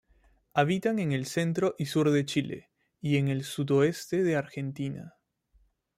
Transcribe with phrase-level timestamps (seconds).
[0.55, 5.13] Habitan en el centro y sur de Chile, y el sudoeste de la Argentina.